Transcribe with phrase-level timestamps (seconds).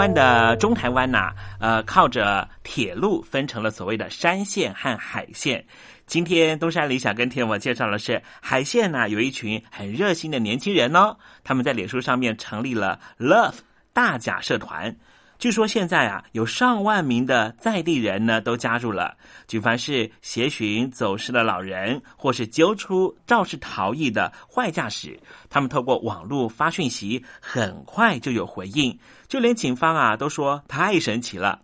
[0.00, 5.62] 湾的中台湾呐，呃，靠着铁路分成了所谓的山线和海线。
[6.06, 13.56] 今天东山里想跟天我介绍的是海线呢，有一群很热心的年轻人哦，他们在脸书上面成立了 Love
[13.92, 14.96] 大甲社团。
[15.38, 19.18] 据说现在啊，有上万名的在地人呢都加入了。
[19.48, 28.98] 举凡是协寻走失的老人，或是揪出肇事逃逸的坏驾驶，他们透过网络发讯息，很快就有回应。
[29.30, 31.60] 就连警方啊都说太神奇了。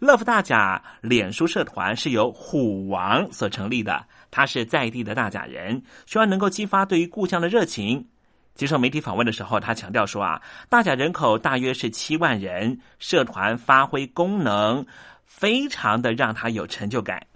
[0.00, 8.06] 乐福大甲脸书社团是由虎王所成立的，他是在地的大甲人，希望能够激发对于故乡的热情。
[8.54, 14.84] 接受媒体访问的时候，他强调说：“啊，大甲人口大约是七万人，社团发挥功能，
[15.24, 17.26] 非常的让他有成就感。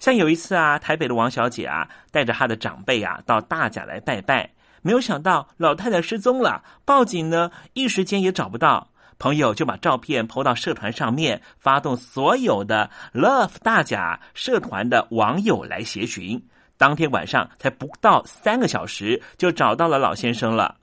[0.00, 4.50] 像有一次啊，台北的王小姐啊，带着她的长辈啊到大甲来拜拜，
[4.82, 16.42] 没有想到老太太失踪了，报警呢，一时间也找不到，朋友就把照片抛到社团上面，发动所有的 Love 大甲社团的网友来协寻。”
[16.76, 20.76] 当天晚上才不到三个小时，就找到了老先生了。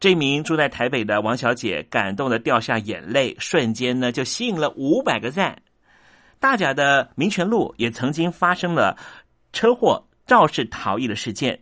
[0.00, 5.62] 这名住在台北的王小姐感动的掉下眼泪，瞬间呢就吸引了五百个赞。
[6.38, 8.96] 大甲的民权路也曾经发生了
[9.52, 11.60] 车祸肇事逃逸的事件，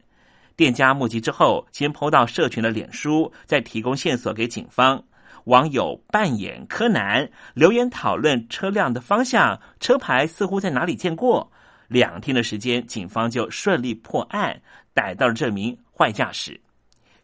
[0.57, 5.05] 店家目击之后，先抛到社群的脸书，再提供线索给警方。
[5.45, 11.53] 网友扮演柯南，留言讨论车辆的方向、车牌似乎在哪里见过。
[11.87, 14.63] 两天的时间，警方就顺利破案，
[14.95, 16.61] 逮到了这名坏驾驶。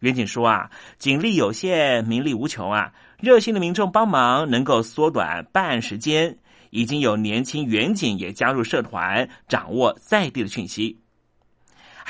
[0.00, 6.36] 远警说啊，警力有限，名力无穷啊，热心的民众帮忙能够缩短办案时间。
[6.70, 10.99] 已经有年轻远警也加入社团，掌握在地的讯息。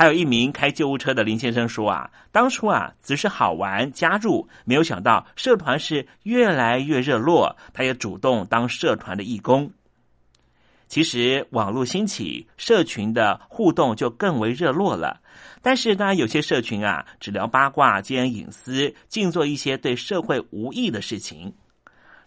[0.01, 9.71] 还有一名开救护车的林先生说啊，当初啊只是好玩加入，没有想到社团是越来越热络，他也主动当社团的义工。
[10.89, 15.21] 其实网络兴起，社群的互动就更为热络了。
[15.61, 21.53] 但是，当然有些社群啊，只聊八卦、兼隐私，净做一些对社会无益的事情。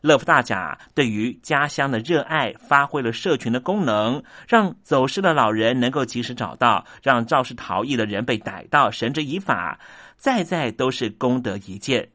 [0.03, 9.79] 乐福大甲对于家乡的热爱，发挥了社群的功能，让走失的老人能够及时找到，让肇事逃逸的人被逮到，绳之以法，
[10.17, 12.09] 再再都是功德一件。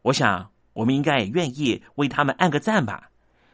[0.00, 3.10] 我想，我们应该也愿意为他们按个赞吧。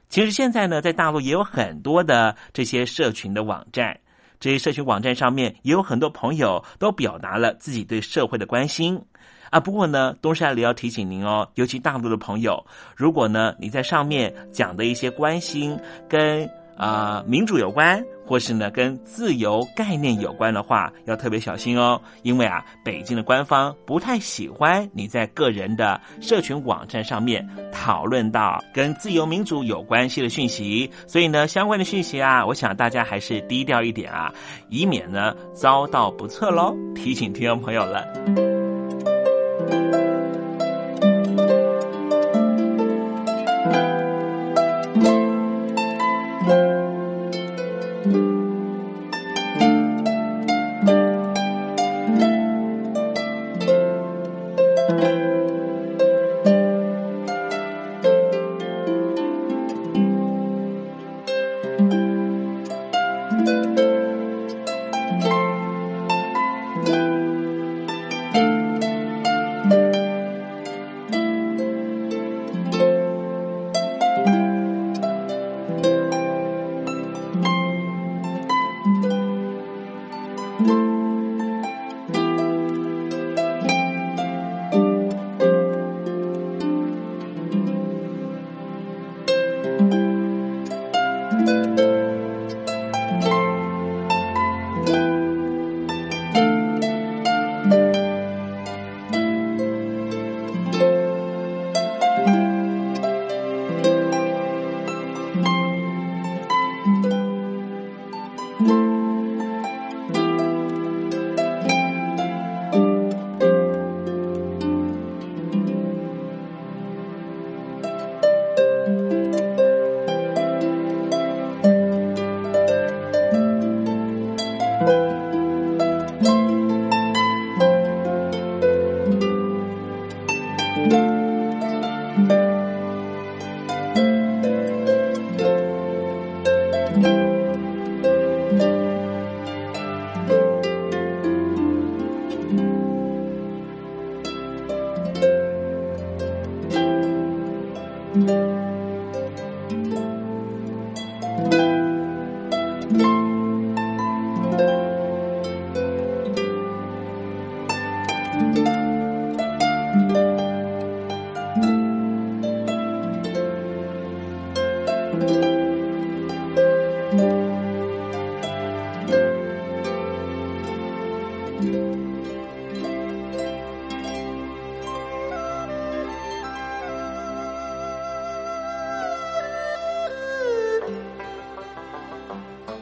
[0.09, 3.99] 其实现在呢，在大陆也有很多的这些社群的网站，
[4.40, 9.00] 这些社群网站上面也有很多朋友都表达了自己对社会的关心
[9.50, 9.61] 啊。
[9.61, 12.66] 不过呢，东山里要提醒您哦，尤其大陆的朋友，
[12.97, 15.78] 如果呢你在上面讲的一些关心
[16.09, 16.50] 跟。
[16.80, 22.00] 啊，民主有关，或是呢跟自由概念有关的话，要特别小心哦。
[22.22, 34.32] 因为啊，北京的官方不太喜欢你在个人的社群网站上面讨论到跟自由民主有关系的讯息，所以呢，相关的讯息啊，我想大家还是低调一点啊，
[34.70, 36.75] 以免呢遭到不测喽。
[36.94, 38.06] 提醒听众朋友了。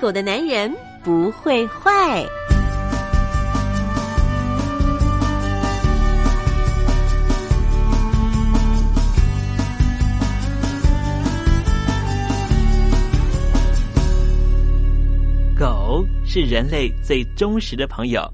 [0.00, 2.24] 狗的男人不会坏。
[15.58, 18.26] 狗是人类最忠实的朋友。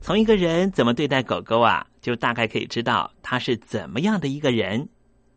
[0.00, 4.88] 从一个人怎么对待狗狗啊，就大概可以知道他是怎么样的一个人。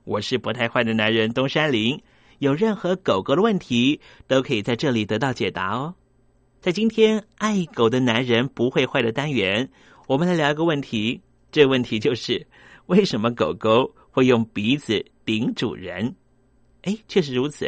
[0.04, 2.00] 我是不太坏的男人东山林，
[2.42, 5.94] 有任何狗狗的问题，都可以在这里得到解答哦。
[6.60, 9.70] 在今天爱狗的男人不会坏的单元，
[10.08, 11.22] 我们来聊一个问题。
[11.52, 12.44] 这问题就是
[12.88, 16.16] 为什么狗狗会用鼻子顶主人？
[16.82, 17.68] 哎，确实如此。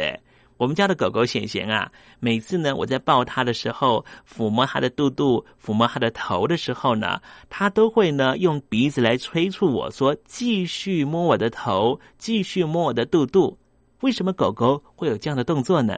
[0.56, 13.56] 我们家的狗狗显贤啊，每次呢我在抱它的时候，抚摸它的肚肚，抚摸它的头的时候呢，它都会呢用鼻子来催促我说继续摸我的头，继续摸我的肚肚。
[14.04, 15.96] 为什么狗狗会有这样的动作呢？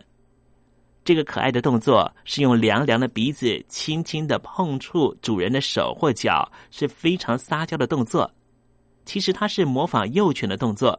[1.04, 8.30] 这个可爱的动作是用凉凉的鼻子轻轻的碰触主人的手或脚，是非常撒娇的动作。
[9.04, 10.96] 其实它是模仿幼犬的动作。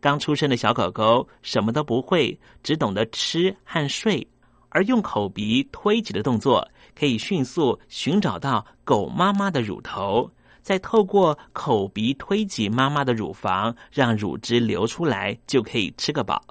[0.00, 4.26] 刚出生的小狗狗什么都不会，只懂得吃和睡，
[4.70, 10.28] 而用口鼻推挤的动作，可以迅速寻找到狗妈妈的乳头，
[10.62, 16.42] 再透过口鼻推挤妈妈的乳房，让乳汁流出来，就可以吃个饱。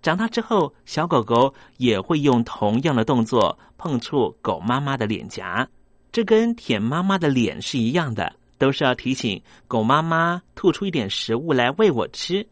[0.00, 5.66] 长大之后，小狗狗也会用同样的动作碰触狗妈妈的脸颊，
[6.12, 12.46] 这跟舔妈妈的脸是一样的，都是要提醒狗妈妈吐出一点食物来喂我吃。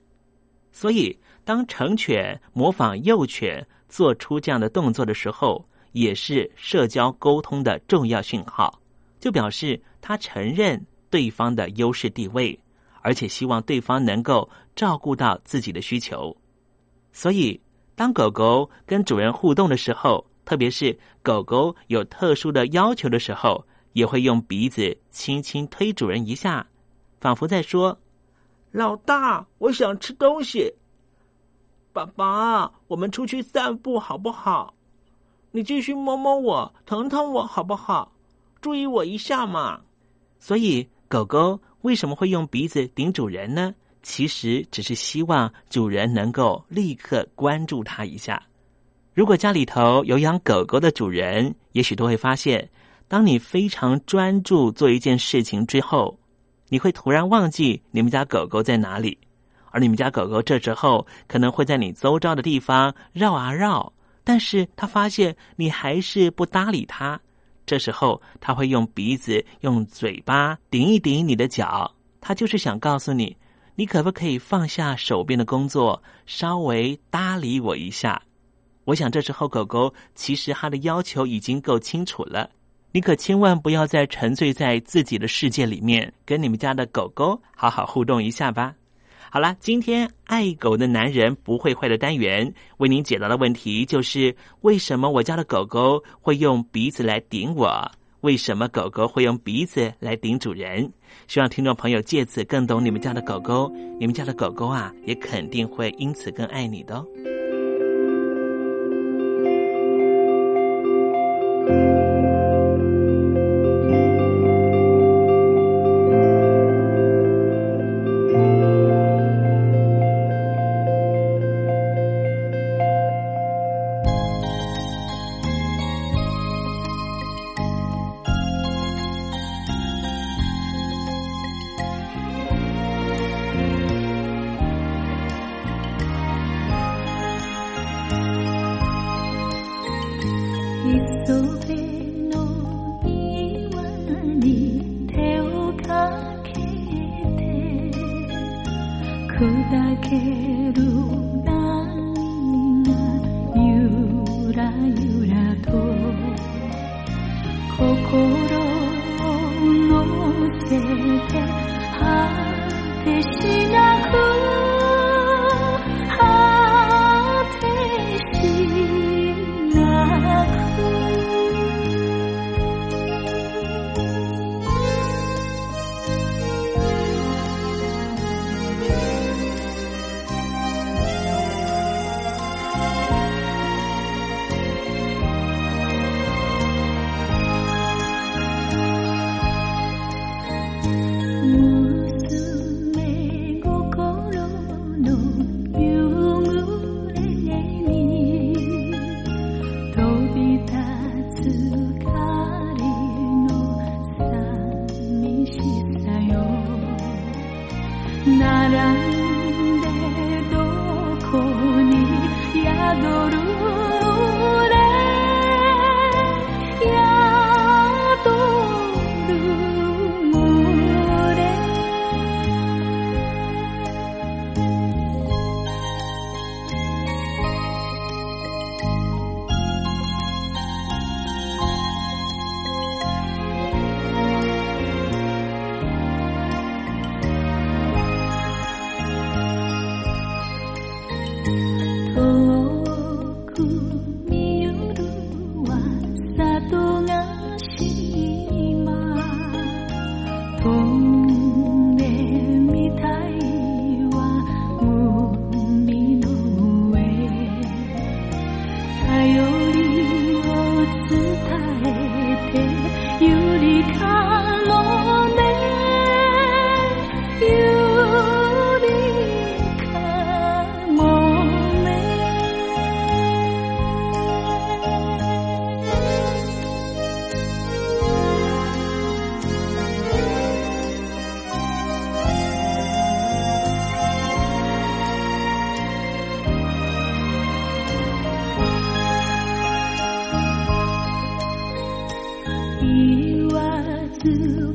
[0.72, 1.14] 所以，
[1.44, 8.80] 当成犬模仿幼犬做出这样的动作的时候，也是社交沟通的重要讯号，
[9.22, 12.58] 就表示他承认对方的优势地位，
[13.02, 16.36] 而且希望对方能够照顾到自己的需求。
[17.12, 17.60] 所以，
[17.94, 26.66] 当狗狗跟主人互动的时候，特别是狗狗有特殊的要求的时候，也会用鼻子轻轻推主人一下，
[27.20, 27.96] 仿佛在说
[28.72, 30.74] ：“老大，我想吃东西。
[31.94, 34.74] ”“爸爸，我们出去散步好不好
[35.54, 38.10] ？”“你继续摸摸我，疼疼我好不好？
[38.62, 39.82] 注意我一下嘛。”
[40.40, 43.74] 所以，狗狗为什么会用鼻子顶主人呢？
[44.02, 48.42] 其实只是希望主人能够立刻关注它一下。
[49.14, 52.68] 如果家里头有养狗狗的主人，也许都会发现，
[53.06, 56.18] 当你非常专注做一件事情之后，
[56.68, 59.16] 你会突然忘记你们家狗狗在哪里，
[59.70, 63.92] 而你们家狗狗这时候可能会在你周遭的地方绕啊绕，
[64.24, 67.20] 但是它发现你还是不搭理它，
[67.64, 73.36] 这时候它会用鼻子、用嘴巴顶一顶你的脚，它就是想告诉你，
[73.74, 78.20] 你可不可以放下手边的工作，稍微搭理我一下。
[78.84, 82.50] 我想这时候狗狗其实它的要求已经够清楚了，
[82.90, 88.74] 你可千万不要再沉醉在自己的世界里面，跟你们家的狗狗好好互动一下吧。
[89.34, 97.90] 好了，今天爱狗的男人不会坏的单元为您解答的问题就是：为什么我家的狗狗会用鼻子来顶我？
[98.20, 100.92] 为什么狗狗会用鼻子来顶主人？
[101.28, 107.06] 希望听众朋友借此更懂你们家的狗狗，你们家的狗狗啊，也肯定会因此更爱你的哦。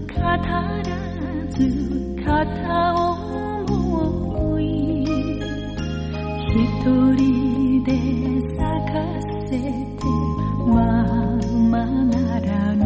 [0.05, 0.43] 語ら
[1.49, 1.59] ず
[2.23, 4.63] 片思い
[5.03, 6.55] 一
[7.15, 7.89] 人で
[8.55, 8.59] 咲
[8.91, 8.93] か
[9.49, 10.05] せて
[10.67, 10.75] ま
[11.69, 12.85] まならぬ。